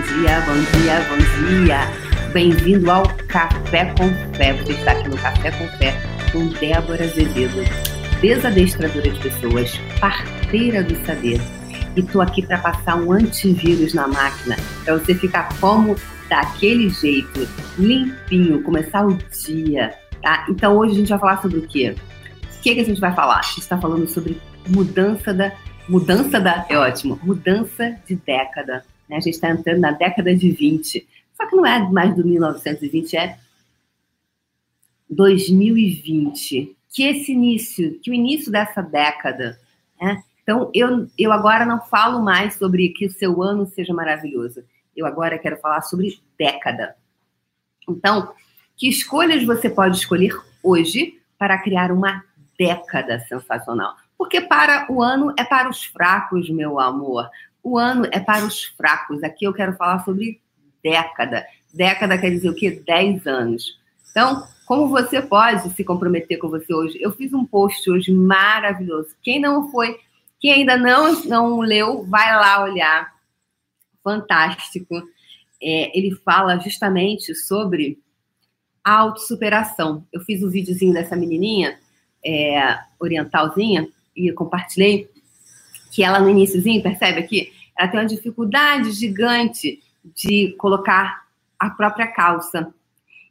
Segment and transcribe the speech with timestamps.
[0.00, 2.32] dia, bom dia, bom dia.
[2.32, 4.54] Bem-vindo ao Café com Fé.
[4.54, 5.94] Você está aqui no Café com Fé
[6.32, 7.62] com Débora Azevedo,
[8.20, 11.40] desadestradora de pessoas, parteira do saber.
[11.96, 15.96] E tô aqui para passar um antivírus na máquina, para você ficar como
[16.28, 17.46] daquele jeito,
[17.78, 19.92] limpinho, começar o dia,
[20.22, 20.46] tá?
[20.48, 21.94] Então hoje a gente vai falar sobre o quê?
[22.42, 23.40] O que, que a gente vai falar?
[23.40, 25.52] A gente está falando sobre mudança da
[25.88, 28.84] mudança da é ótimo, mudança de década.
[29.10, 29.16] Né?
[29.16, 31.06] A gente está entrando na década de 20.
[31.34, 33.36] Só que não é mais do 1920, é
[35.08, 36.76] 2020.
[36.88, 39.58] Que esse início, que o início dessa década,
[40.00, 40.22] né?
[40.42, 44.64] Então, eu, eu agora não falo mais sobre que o seu ano seja maravilhoso.
[44.96, 46.96] Eu agora quero falar sobre década.
[47.88, 48.32] Então,
[48.76, 52.24] que escolhas você pode escolher hoje para criar uma
[52.58, 53.94] década sensacional?
[54.18, 57.30] Porque para o ano é para os fracos, meu amor.
[57.62, 59.22] O ano é para os fracos.
[59.22, 60.40] Aqui eu quero falar sobre
[60.82, 61.44] década.
[61.72, 62.82] Década quer dizer o quê?
[62.86, 63.78] 10 anos.
[64.10, 66.98] Então, como você pode se comprometer com você hoje?
[67.00, 69.14] Eu fiz um post hoje maravilhoso.
[69.22, 69.98] Quem não foi,
[70.38, 73.14] quem ainda não, não leu, vai lá olhar.
[74.02, 74.96] Fantástico.
[75.62, 77.98] É, ele fala justamente sobre
[78.82, 80.06] a autossuperação.
[80.12, 81.78] Eu fiz um videozinho dessa menininha,
[82.24, 85.08] é, orientalzinha, e compartilhei
[85.90, 87.52] que ela no iníciozinho, percebe aqui?
[87.78, 89.82] Ela tem uma dificuldade gigante
[90.14, 91.24] de colocar
[91.58, 92.72] a própria calça.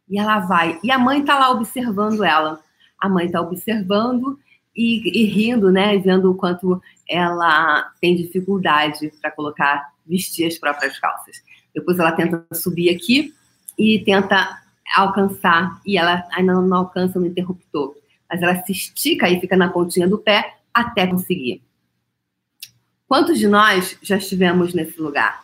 [0.09, 0.79] E ela vai.
[0.83, 2.59] E a mãe está lá observando ela.
[2.99, 4.39] A mãe está observando
[4.75, 5.97] e, e, rindo, né?
[5.97, 11.37] Vendo o quanto ela tem dificuldade para colocar, vestir as próprias calças.
[11.73, 13.33] Depois ela tenta subir aqui
[13.77, 14.59] e tenta
[14.95, 15.79] alcançar.
[15.85, 17.95] E ela ainda não alcança no interruptor.
[18.29, 21.61] Mas ela se estica e fica na pontinha do pé até conseguir.
[23.09, 25.43] Quantos de nós já estivemos nesse lugar?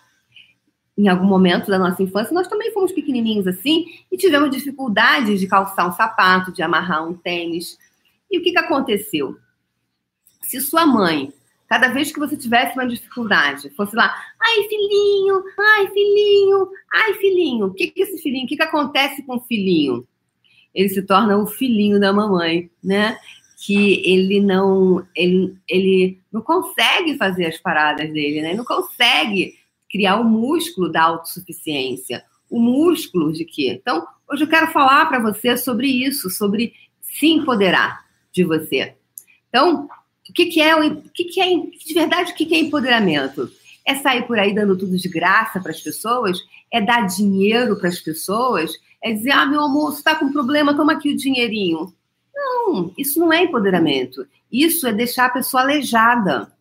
[0.95, 5.47] Em algum momento da nossa infância, nós também fomos pequenininhos assim e tivemos dificuldades de
[5.47, 7.75] calçar um sapato, de amarrar um tênis.
[8.30, 9.36] E o que, que aconteceu?
[10.43, 11.33] Se sua mãe,
[11.67, 17.65] cada vez que você tivesse uma dificuldade, fosse lá, ai filhinho, ai filhinho, ai filhinho,
[17.65, 20.08] o que, que esse filhinho, o que, que acontece com o filhinho?
[20.71, 23.17] Ele se torna o filhinho da mamãe, né?
[23.58, 28.49] Que ele não ele, ele não consegue fazer as paradas dele, né?
[28.49, 29.55] Ele não consegue
[29.89, 32.23] criar o músculo da autossuficiência.
[32.49, 33.80] O músculo de quê?
[33.82, 38.93] Então, hoje eu quero falar para você sobre isso, sobre se empoderar de você.
[39.48, 39.87] Então,
[40.30, 43.49] o que, que é o que, que é de verdade o que, que é empoderamento?
[43.86, 46.39] É sair por aí dando tudo de graça para as pessoas?
[46.72, 48.72] É dar dinheiro para as pessoas?
[49.02, 51.93] É dizer, ah, meu amor, você está com problema, toma aqui o dinheirinho.
[52.65, 54.26] Não, isso não é empoderamento.
[54.52, 56.52] Isso é deixar a pessoa aleijada.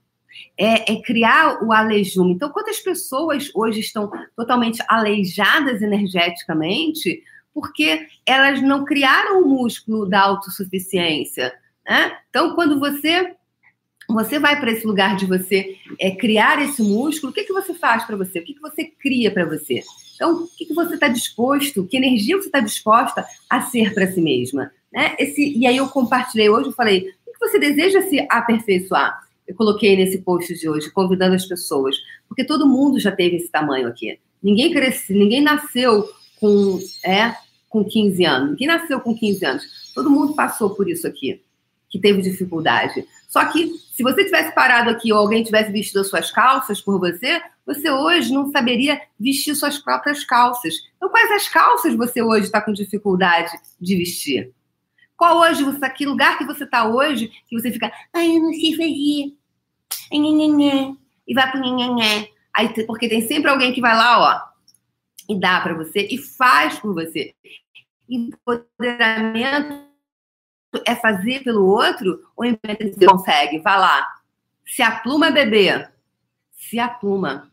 [0.59, 2.33] É, é, criar o alejume.
[2.33, 7.23] Então, quantas pessoas hoje estão totalmente aleijadas energeticamente
[7.53, 11.55] porque elas não criaram o músculo da autossuficiência?
[11.89, 12.19] Né?
[12.31, 13.35] Então, quando você
[14.09, 17.73] você vai para esse lugar de você é, criar esse músculo, o que, que você
[17.73, 18.39] faz para você?
[18.39, 19.83] O que, que você cria para você?
[20.15, 24.11] Então, o que, que você está disposto, que energia você está disposta a ser para
[24.11, 24.71] si mesma?
[24.95, 25.17] Né?
[25.19, 29.25] Esse, e aí eu compartilhei hoje, eu falei, o que você deseja se aperfeiçoar?
[29.47, 31.97] Eu coloquei nesse post de hoje, convidando as pessoas,
[32.29, 34.19] porque todo mundo já teve esse tamanho aqui.
[34.43, 36.09] Ninguém cresceu, ninguém nasceu
[36.41, 37.35] com, é,
[37.69, 38.51] com 15 anos.
[38.51, 39.93] Ninguém nasceu com 15 anos.
[39.95, 41.43] Todo mundo passou por isso aqui,
[41.91, 43.05] que teve dificuldade.
[43.29, 46.99] Só que se você tivesse parado aqui ou alguém tivesse vestido as suas calças por
[47.01, 50.75] você, você hoje não saberia vestir suas próprias calças.
[50.97, 53.51] Então, quais as calças você hoje está com dificuldade
[53.81, 54.53] de vestir?
[55.17, 58.53] Qual hoje, você, que lugar que você está hoje, que você fica, ai, eu não
[58.53, 59.39] sei fazer.
[61.27, 62.29] E vai pro nhenhenhé.
[62.55, 64.55] Aí, porque tem sempre alguém que vai lá, ó,
[65.29, 67.35] e dá para você e faz por você.
[68.09, 69.85] Empoderamento
[70.87, 73.59] é fazer pelo outro ou você consegue?
[73.61, 74.07] Vá lá.
[74.67, 75.89] Se apluma, bebê.
[76.53, 77.51] Se apluma.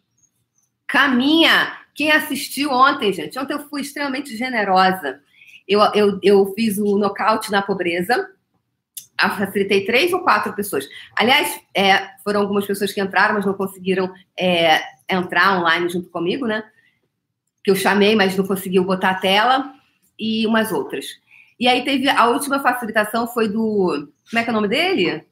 [0.88, 1.78] Caminha.
[1.94, 3.38] Quem assistiu ontem, gente?
[3.38, 5.22] Ontem eu fui extremamente generosa.
[5.72, 8.30] Eu, eu, eu fiz o nocaute na pobreza.
[9.24, 10.86] Eu facilitei três ou quatro pessoas.
[11.16, 16.46] Aliás, é, foram algumas pessoas que entraram, mas não conseguiram é, entrar online junto comigo,
[16.46, 16.62] né?
[17.64, 19.74] Que eu chamei, mas não conseguiu botar a tela.
[20.20, 21.06] E umas outras.
[21.58, 24.12] E aí teve a última facilitação foi do.
[24.30, 25.26] Como é que é o nome dele?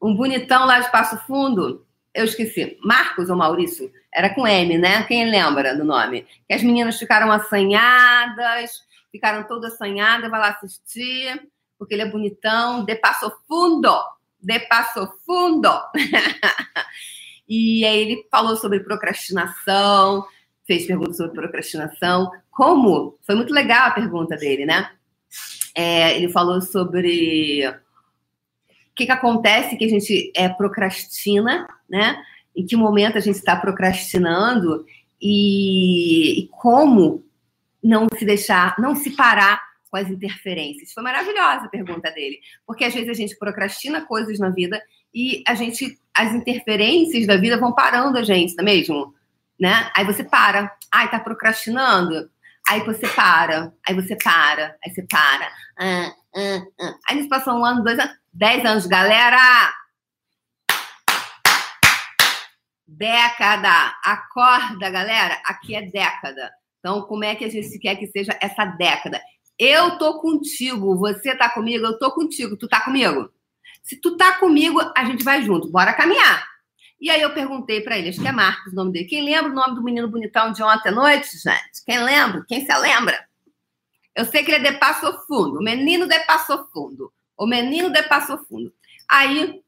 [0.00, 1.84] Um bonitão lá de Passo Fundo.
[2.18, 2.76] Eu esqueci.
[2.82, 3.92] Marcos ou Maurício?
[4.12, 5.04] Era com M, né?
[5.04, 6.26] Quem lembra do nome?
[6.48, 8.82] Que as meninas ficaram assanhadas,
[9.12, 11.48] ficaram todas assanhadas, vai lá assistir,
[11.78, 12.84] porque ele é bonitão.
[12.84, 13.96] De passo fundo!
[14.40, 15.70] De passo fundo!
[17.50, 20.26] E aí ele falou sobre procrastinação,
[20.66, 22.30] fez perguntas sobre procrastinação.
[22.50, 23.18] Como?
[23.22, 24.90] Foi muito legal a pergunta dele, né?
[25.74, 27.74] É, ele falou sobre
[28.98, 32.20] que, que acontece que a gente é, procrastina, né?
[32.54, 34.84] Em que momento a gente está procrastinando
[35.22, 37.24] e, e como
[37.82, 40.92] não se deixar, não se parar com as interferências.
[40.92, 44.82] Foi maravilhosa a pergunta dele, porque às vezes a gente procrastina coisas na vida
[45.14, 49.14] e a gente, as interferências da vida vão parando a gente, não é mesmo?
[49.58, 49.90] Né?
[49.96, 52.28] Aí você para, ai, tá procrastinando?
[52.68, 55.48] Aí você para, aí você para, aí você para.
[55.78, 56.94] Ah, ah, ah.
[57.08, 59.74] Aí nos passou um ano, dois anos, dez anos, galera!
[62.86, 63.98] Década!
[64.04, 65.42] Acorda, galera!
[65.44, 66.48] Aqui é década.
[66.78, 69.20] Então, como é que a gente quer que seja essa década?
[69.58, 73.28] Eu tô contigo, você tá comigo, eu tô contigo, tu tá comigo?
[73.82, 76.46] Se tu tá comigo, a gente vai junto, bora caminhar.
[77.00, 79.06] E aí eu perguntei para ele, acho que é Marcos o nome dele.
[79.06, 81.84] Quem lembra o nome do menino bonitão de ontem à noite, gente?
[81.84, 82.44] Quem lembra?
[82.46, 83.18] Quem se lembra?
[84.14, 87.12] Eu sei que ele é de Passo Fundo, o menino de Passo Fundo.
[87.38, 88.72] O menino de Passo Fundo.
[89.08, 89.62] Aí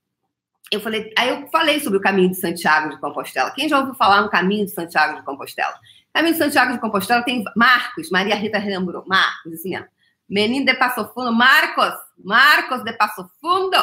[0.71, 3.51] eu falei, aí eu falei sobre o caminho de Santiago de Compostela.
[3.51, 5.79] Quem já ouviu falar no caminho de Santiago de Compostela?
[6.13, 9.85] Caminho de Santiago de Compostela tem Marcos, Maria Rita relembrou, Marcos, assim, ó.
[10.29, 13.77] Menino de Passo Fundo, Marcos, Marcos de Passo Fundo.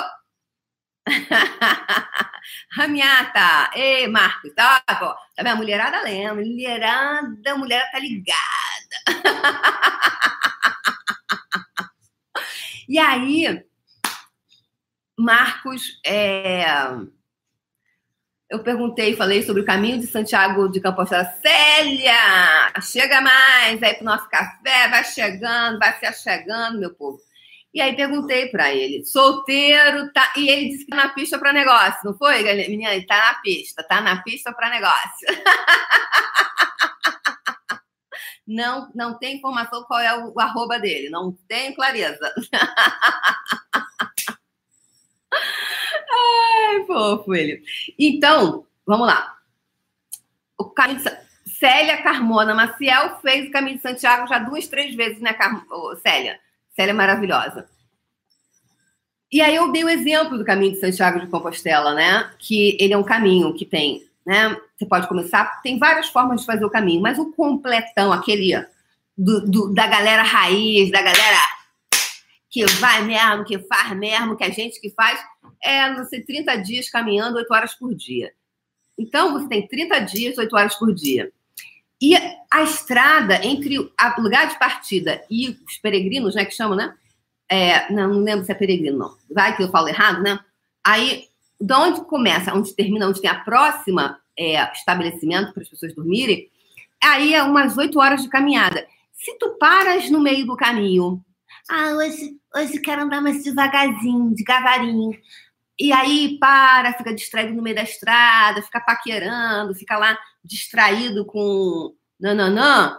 [2.72, 4.82] Ramiata, ei, Marcos, tá?
[4.90, 5.50] Ó, tá vendo?
[5.50, 8.38] A mulherada lembra, mulherada, a mulher tá ligada.
[12.88, 13.66] e aí,
[15.18, 16.66] Marcos, é
[18.50, 21.26] eu perguntei, falei sobre o caminho de Santiago de Compostela.
[21.42, 27.20] Célia, chega mais aí pro nosso café, vai chegando, vai se chegando, meu povo.
[27.74, 30.32] E aí perguntei para ele, solteiro, tá?
[30.38, 32.94] E ele disse que tá na pista para negócio, não foi, menina?
[32.94, 35.28] Ele tá na pista, tá na pista para negócio.
[38.48, 42.34] não, não tem informação qual é o, o arroba dele, não tem clareza.
[46.10, 47.64] Ai, fofo ele.
[47.98, 49.36] Então, vamos lá.
[50.58, 51.02] O caminho.
[51.60, 55.66] Célia Carmona Maciel fez o caminho de Santiago já duas, três vezes, né, Car...
[55.72, 56.40] oh, Célia?
[56.76, 57.68] Célia é maravilhosa.
[59.32, 62.32] E aí eu dei o exemplo do caminho de Santiago de Compostela, né?
[62.38, 64.56] Que ele é um caminho que tem, né?
[64.78, 68.54] Você pode começar, tem várias formas de fazer o caminho, mas o completão, aquele
[69.18, 71.38] do, do, da galera raiz, da galera
[72.58, 75.20] que vai mesmo, que faz mesmo, que a gente que faz,
[75.64, 78.32] é, não sei, 30 dias caminhando 8 horas por dia.
[78.98, 81.32] Então, você tem 30 dias, 8 horas por dia.
[82.02, 82.16] E
[82.52, 86.96] a estrada entre o lugar de partida e os peregrinos, né, que chamam, né?
[87.50, 89.16] É, não, não lembro se é peregrino, não.
[89.30, 90.40] Vai que eu falo errado, né?
[90.84, 91.26] Aí,
[91.60, 96.50] de onde começa, onde termina, onde tem a próxima é, estabelecimento para as pessoas dormirem,
[97.04, 98.86] aí é umas 8 horas de caminhada.
[99.14, 101.24] Se tu paras no meio do caminho,
[101.70, 105.12] ah, hoje, hoje quero andar mais devagarzinho, devagarinho.
[105.80, 111.94] E aí para, fica distraído no meio da estrada, fica paquerando, fica lá distraído com
[112.20, 112.98] nananã,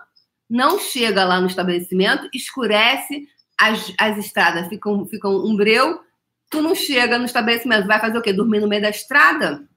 [0.49, 3.27] não chega lá no estabelecimento, escurece,
[3.61, 6.01] as, as estradas ficam, ficam um breu,
[6.49, 8.33] tu não chega no estabelecimento, vai fazer o quê?
[8.33, 9.69] Dormir no meio da estrada?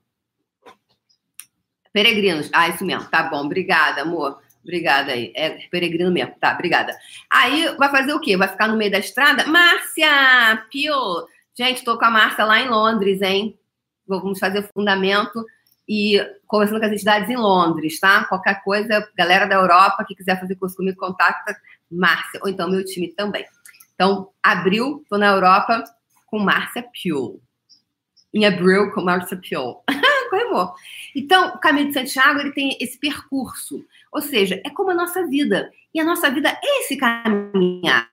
[1.91, 2.49] Peregrinos.
[2.53, 3.09] Ah, isso mesmo.
[3.09, 4.39] Tá bom, obrigada, amor.
[4.63, 5.31] Obrigada aí.
[5.35, 6.35] É peregrino mesmo.
[6.39, 6.95] Tá, obrigada.
[7.31, 8.37] Aí vai fazer o quê?
[8.37, 9.45] Vai ficar no meio da estrada?
[9.47, 10.65] Márcia!
[10.71, 10.93] Pio!
[11.57, 13.59] Gente, tô com a Márcia lá em Londres, hein?
[14.07, 15.45] Vamos fazer fundamento
[15.87, 18.23] e conversando com as entidades em Londres, tá?
[18.25, 21.55] Qualquer coisa, galera da Europa que quiser fazer curso comigo, contacta
[21.91, 23.45] Márcia, ou então meu time também.
[23.93, 25.83] Então, abril, tô na Europa
[26.27, 27.41] com Márcia Pio.
[28.33, 29.81] Em abril, com Márcia Pio.
[31.15, 33.85] Então, o Caminho de Santiago, ele tem esse percurso.
[34.11, 35.71] Ou seja, é como a nossa vida.
[35.93, 38.09] E a nossa vida é esse caminhar.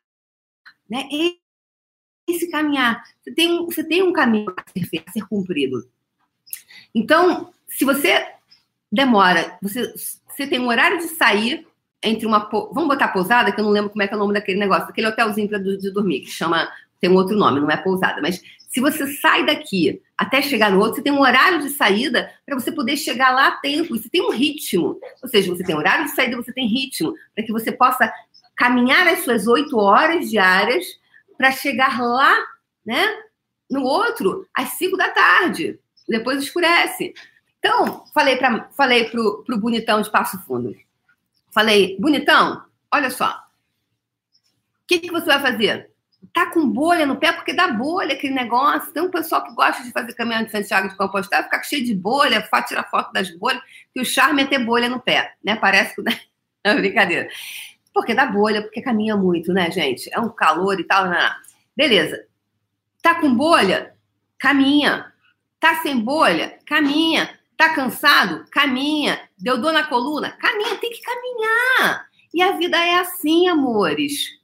[0.88, 1.08] Né?
[1.12, 1.48] É
[2.32, 3.02] esse caminhar.
[3.22, 5.88] Você tem você tem um caminho a ser, feito, a ser cumprido.
[6.94, 8.26] Então, se você
[8.90, 11.66] demora, você, você tem um horário de sair
[12.02, 12.48] entre uma.
[12.50, 14.88] Vamos botar pousada, que eu não lembro como é que é o nome daquele negócio,
[14.88, 16.70] aquele hotelzinho para dormir, que chama.
[17.00, 18.20] Tem um outro nome, não é pousada.
[18.20, 22.30] Mas se você sai daqui até chegar no outro, você tem um horário de saída
[22.44, 23.96] para você poder chegar lá a tempo.
[23.96, 24.98] Você tem um ritmo.
[25.22, 28.12] Ou seja, você tem horário de saída, você tem ritmo, para que você possa
[28.56, 30.84] caminhar as suas oito horas diárias
[31.36, 32.36] para chegar lá,
[32.84, 33.06] né?
[33.70, 35.78] No outro, às cinco da tarde.
[36.08, 37.14] Depois escurece.
[37.58, 40.74] Então, falei para falei pro, pro bonitão de Passo Fundo.
[41.52, 43.30] Falei, bonitão, olha só.
[43.30, 45.90] O que, que você vai fazer?
[46.32, 48.92] Tá com bolha no pé, porque dá bolha aquele negócio.
[48.92, 51.94] Tem um pessoal que gosta de fazer caminhão de Santiago de Compostela, ficar cheio de
[51.94, 55.56] bolha, tirar foto das bolhas, que o charme é ter bolha no pé, né?
[55.56, 56.02] Parece que.
[56.64, 57.28] É brincadeira.
[57.94, 60.12] Porque dá bolha, porque caminha muito, né, gente?
[60.12, 61.04] É um calor e tal.
[61.04, 61.30] Não, não.
[61.74, 62.26] Beleza.
[63.00, 63.94] Tá com bolha?
[64.38, 65.12] Caminha.
[65.60, 66.58] Tá sem bolha?
[66.66, 67.38] Caminha.
[67.56, 68.44] Tá cansado?
[68.50, 69.20] Caminha.
[69.38, 70.32] Deu dor na coluna?
[70.32, 72.08] Caminha, tem que caminhar.
[72.34, 74.37] E a vida é assim, amores.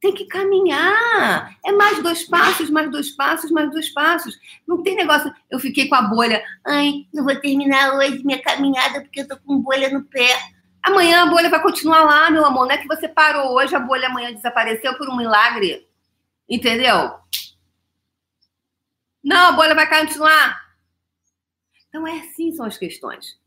[0.00, 1.56] Tem que caminhar.
[1.64, 4.38] É mais dois passos, mais dois passos, mais dois passos.
[4.66, 5.32] Não tem negócio.
[5.50, 6.42] Eu fiquei com a bolha.
[6.64, 10.38] Ai, não vou terminar hoje minha caminhada porque eu tô com bolha no pé.
[10.82, 12.66] Amanhã a bolha vai continuar lá, meu amor.
[12.66, 15.86] Não é que você parou hoje, a bolha amanhã desapareceu por um milagre.
[16.48, 17.18] Entendeu?
[19.22, 20.58] Não, a bolha vai continuar.
[21.88, 23.38] Então é assim são as questões.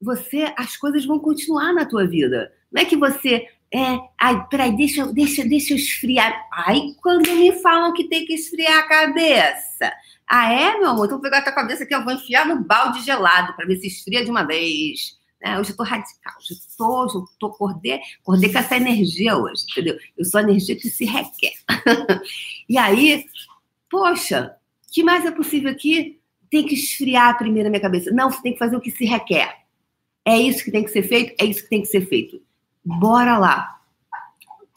[0.00, 2.52] Você, as coisas vão continuar na tua vida.
[2.70, 6.48] Não é que você é, ai, peraí, deixa, deixa, deixa eu esfriar.
[6.50, 9.92] Ai, quando me falam que tem que esfriar a cabeça.
[10.26, 11.04] Ah, é, meu amor?
[11.04, 13.76] Então vou pegar a tua cabeça aqui, eu vou enfiar no balde gelado para ver
[13.76, 15.18] se esfria de uma vez.
[15.42, 18.76] É, hoje eu tô radical, hoje eu tô, hoje eu tô, acordei, acordei com essa
[18.78, 19.98] energia hoje, entendeu?
[20.16, 21.52] Eu sou a energia que se requer.
[22.66, 23.26] e aí,
[23.90, 24.56] poxa,
[24.90, 26.18] que mais é possível aqui?
[26.50, 28.10] Tem que esfriar primeiro a minha cabeça.
[28.10, 29.54] Não, você tem que fazer o que se requer.
[30.24, 32.40] É isso que tem que ser feito, é isso que tem que ser feito.
[32.86, 33.80] Bora lá.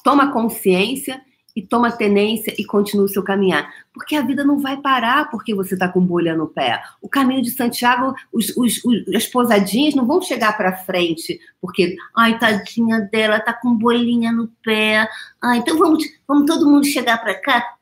[0.03, 1.21] Toma consciência
[1.55, 3.71] e toma tenência e continua o seu caminhar.
[3.93, 6.81] Porque a vida não vai parar porque você está com bolha no pé.
[7.01, 11.95] O caminho de Santiago, os, os, os as pousadinhas não vão chegar para frente porque,
[12.17, 15.07] ai, tadinha dela, tá com bolinha no pé.
[15.39, 17.75] Ah, então vamos, vamos todo mundo chegar para cá,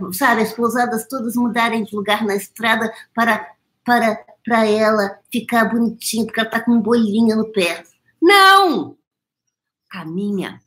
[0.00, 3.46] uh, sabe, as pousadas todas mudarem de lugar na estrada para
[3.84, 7.82] para para ela ficar bonitinha, porque ela tá com bolinha no pé.
[8.22, 8.95] Não!
[9.96, 10.60] Caminha.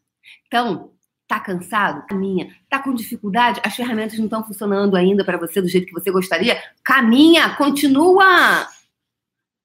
[0.47, 0.91] Então,
[1.29, 2.07] Tá cansado?
[2.07, 2.55] Caminha.
[2.67, 3.61] Tá com dificuldade?
[3.63, 6.59] As ferramentas não estão funcionando ainda para você do jeito que você gostaria?
[6.83, 8.67] Caminha, continua.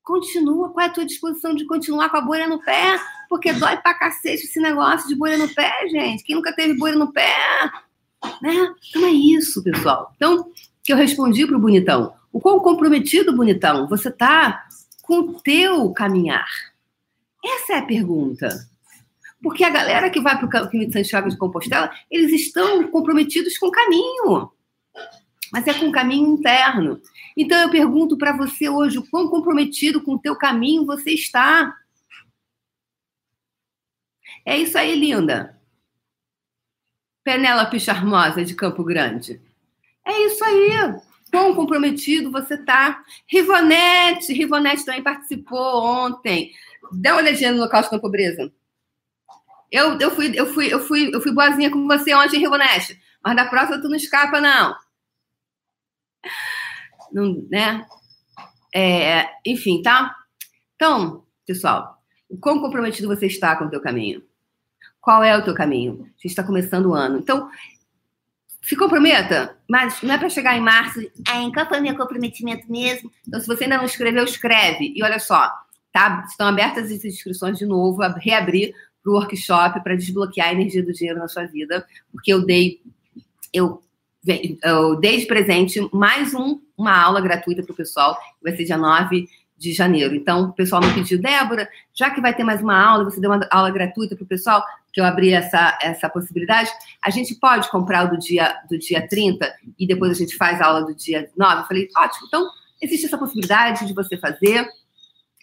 [0.02, 0.68] Continua.
[0.68, 3.00] Qual é a tua disposição de continuar com a bolha no pé?
[3.30, 6.22] Porque dói pra cacete esse negócio de bolha no pé, gente.
[6.22, 7.34] Quem nunca teve bolha no pé?
[8.42, 8.74] Né?
[8.90, 10.12] Então é isso, pessoal.
[10.16, 10.52] Então,
[10.82, 12.12] que eu respondi pro bonitão.
[12.30, 14.66] O quão comprometido, bonitão, você tá
[15.00, 16.46] com o teu caminhar?
[17.42, 18.73] Essa é a pergunta.
[19.44, 23.58] Porque a galera que vai para o caminho de Santiago de Compostela, eles estão comprometidos
[23.58, 24.50] com o caminho.
[25.52, 26.98] Mas é com o caminho interno.
[27.36, 31.76] Então eu pergunto para você hoje, quão comprometido com o teu caminho você está?
[34.46, 35.60] É isso aí, linda.
[37.22, 39.42] Penélope Charmosa de Campo Grande.
[40.06, 40.70] É isso aí.
[41.30, 43.04] Quão comprometido você está?
[43.26, 46.50] Rivonete, Rivonete também participou ontem.
[46.92, 48.50] Dá uma olhadinha no local de pobreza.
[49.70, 52.56] Eu, eu, fui, eu, fui, eu, fui, eu fui boazinha com você ontem em Rio
[52.56, 54.76] Neste, mas da próxima tu não escapa, não.
[57.12, 57.86] não né?
[58.74, 60.14] É, enfim, tá?
[60.74, 64.22] Então, pessoal, o quão comprometido você está com o teu caminho?
[65.00, 66.02] Qual é o teu caminho?
[66.02, 67.18] A gente está começando o ano.
[67.18, 67.50] Então,
[68.64, 70.98] se comprometa, mas não é para chegar em março.
[71.28, 73.12] Ah, qual foi o meu comprometimento mesmo?
[73.28, 74.94] Então, se você ainda não escreveu, escreve.
[74.96, 75.52] E olha só,
[75.92, 76.24] tá?
[76.26, 80.82] Estão abertas as inscrições de novo, a reabrir para o workshop para desbloquear a energia
[80.82, 82.80] do dinheiro na sua vida, porque eu dei,
[83.52, 83.82] eu,
[84.62, 88.78] eu dei de presente mais um, uma aula gratuita para o pessoal, vai ser dia
[88.78, 90.14] 9 de janeiro.
[90.14, 93.30] Então, o pessoal me pediu, Débora, já que vai ter mais uma aula, você deu
[93.30, 96.70] uma aula gratuita para o pessoal, que eu abri essa, essa possibilidade,
[97.02, 100.60] a gente pode comprar o do dia, do dia 30 e depois a gente faz
[100.60, 101.62] a aula do dia 9?
[101.62, 102.48] Eu falei, ótimo, então
[102.80, 104.68] existe essa possibilidade de você fazer.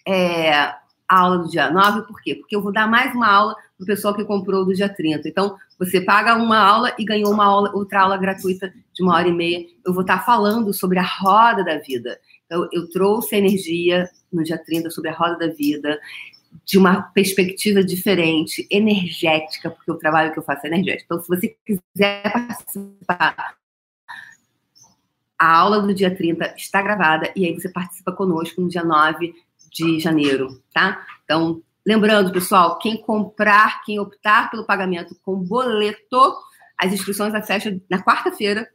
[0.08, 0.74] É,
[1.08, 2.34] a aula do dia 9, por quê?
[2.34, 5.28] Porque eu vou dar mais uma aula para o pessoal que comprou do dia 30.
[5.28, 9.28] Então, você paga uma aula e ganhou uma aula, outra aula gratuita de uma hora
[9.28, 9.66] e meia.
[9.84, 12.18] Eu vou estar falando sobre a roda da vida.
[12.46, 15.98] Então, eu trouxe a energia no dia 30 sobre a roda da vida,
[16.64, 21.04] de uma perspectiva diferente, energética, porque o trabalho que eu faço é energético.
[21.04, 23.56] Então, se você quiser participar,
[25.38, 29.34] a aula do dia 30 está gravada e aí você participa conosco no dia 9
[29.72, 31.04] de janeiro, tá?
[31.24, 36.34] Então, lembrando, pessoal, quem comprar, quem optar pelo pagamento com boleto,
[36.78, 38.68] as inscrições fecham na quarta-feira,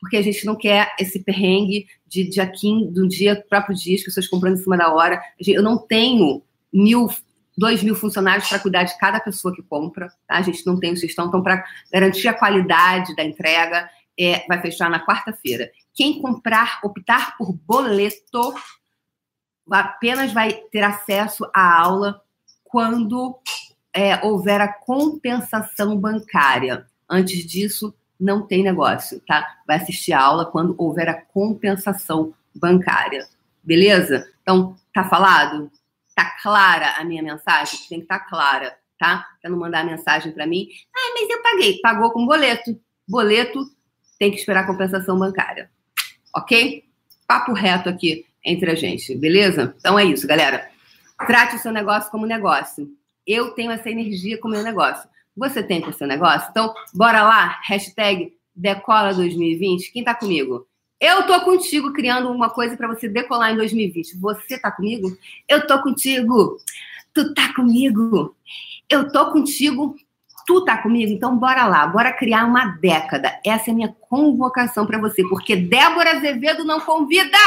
[0.00, 4.02] porque a gente não quer esse perrengue de dia 15, do dia próprio dia, as
[4.02, 5.20] pessoas comprando em cima da hora.
[5.38, 6.42] Eu não tenho
[6.72, 7.08] mil,
[7.56, 10.36] dois mil funcionários para cuidar de cada pessoa que compra, tá?
[10.36, 14.88] A gente não tem gestão, então, para garantir a qualidade da entrega, é, vai fechar
[14.90, 15.70] na quarta-feira.
[15.94, 18.54] Quem comprar, optar por boleto,
[19.78, 22.22] apenas vai ter acesso à aula
[22.64, 23.38] quando
[23.94, 26.86] é, houver a compensação bancária.
[27.08, 29.46] Antes disso, não tem negócio, tá?
[29.66, 33.26] Vai assistir a aula quando houver a compensação bancária.
[33.62, 34.28] Beleza?
[34.42, 35.70] Então, tá falado?
[36.14, 37.78] Tá clara a minha mensagem?
[37.88, 39.26] Tem que estar tá clara, tá?
[39.40, 40.68] Pra não mandar mensagem para mim.
[40.94, 41.80] Ah, mas eu paguei.
[41.80, 42.78] Pagou com boleto.
[43.08, 43.64] Boleto
[44.18, 45.70] tem que esperar a compensação bancária.
[46.34, 46.84] Ok?
[47.26, 49.74] Papo reto aqui entre a gente, beleza?
[49.78, 50.68] Então é isso, galera.
[51.26, 52.88] Trate o seu negócio como negócio.
[53.26, 55.08] Eu tenho essa energia com o meu negócio.
[55.36, 56.48] Você tem com o seu negócio?
[56.50, 59.92] Então, bora lá, hashtag Decola 2020.
[59.92, 60.66] Quem tá comigo?
[61.00, 64.18] Eu tô contigo criando uma coisa para você decolar em 2020.
[64.18, 65.16] Você tá comigo?
[65.48, 66.58] Eu tô contigo.
[67.14, 68.36] Tu tá comigo?
[68.88, 69.96] Eu tô contigo.
[70.46, 71.10] Tu tá comigo?
[71.10, 73.38] Então bora lá, bora criar uma década.
[73.46, 77.38] Essa é a minha convocação para você, porque Débora Azevedo não convida.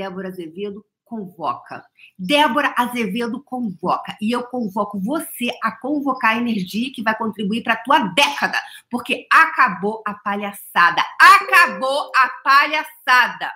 [0.00, 1.84] Débora Azevedo convoca.
[2.18, 4.16] Débora Azevedo convoca.
[4.18, 8.58] E eu convoco você a convocar a energia que vai contribuir para a tua década.
[8.90, 11.04] Porque acabou a palhaçada.
[11.20, 13.52] Acabou a palhaçada.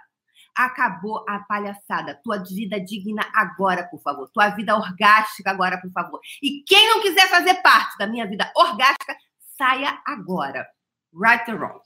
[0.54, 2.20] Acabou a palhaçada.
[2.22, 4.28] Tua vida digna agora, por favor.
[4.28, 6.20] Tua vida orgástica agora, por favor.
[6.42, 9.16] E quem não quiser fazer parte da minha vida orgástica,
[9.56, 10.66] saia agora.
[11.14, 11.80] Right or wrong.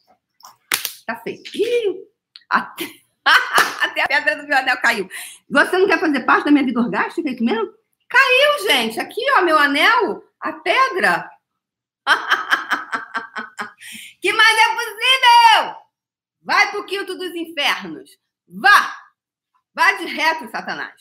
[1.06, 1.48] Tá feito.
[1.54, 2.02] Ih,
[2.50, 3.07] até...
[3.82, 5.10] Até a pedra do meu anel caiu.
[5.50, 7.74] Você não quer fazer parte da minha vida orgástica, é mesmo?
[8.08, 8.98] Caiu, gente.
[9.00, 11.30] Aqui, ó, meu anel, a pedra.
[14.20, 15.76] que mais é possível?
[16.42, 18.10] Vai pro quinto dos infernos.
[18.48, 18.96] Vá.
[19.74, 20.94] Vá de reto, Satanás.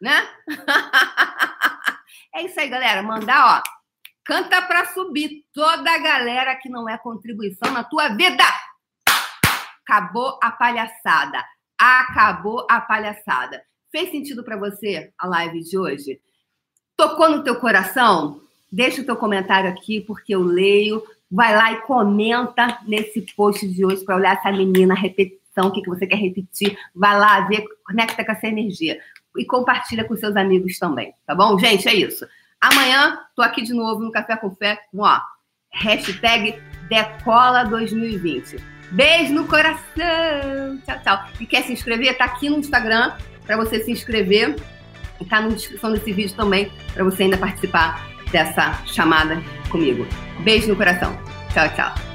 [0.00, 0.26] Né?
[2.34, 3.02] é isso aí, galera.
[3.02, 3.62] Mandar, ó.
[4.24, 8.44] Canta pra subir toda a galera que não é contribuição na tua vida.
[9.92, 11.44] Acabou a palhaçada.
[11.78, 13.62] Acabou a palhaçada.
[13.90, 16.18] Fez sentido para você a live de hoje?
[16.96, 18.40] Tocou no teu coração?
[18.70, 21.02] Deixa o teu comentário aqui, porque eu leio.
[21.30, 25.82] Vai lá e comenta nesse post de hoje para olhar essa menina, repetição, o que,
[25.82, 26.74] que você quer repetir.
[26.94, 28.98] Vai lá, ver, conecta com essa energia.
[29.36, 31.58] E compartilha com seus amigos também, tá bom?
[31.58, 32.26] Gente, é isso.
[32.58, 35.20] Amanhã, tô aqui de novo no Café com Fé com, ó,
[35.70, 38.71] hashtag Decola 2020.
[38.92, 40.78] Beijo no coração.
[40.84, 41.24] Tchau, tchau.
[41.40, 42.16] E quer se inscrever?
[42.16, 43.12] Tá aqui no Instagram
[43.46, 44.54] para você se inscrever.
[45.18, 50.06] E tá na descrição desse vídeo também para você ainda participar dessa chamada comigo.
[50.40, 51.18] Beijo no coração.
[51.52, 52.11] Tchau, tchau.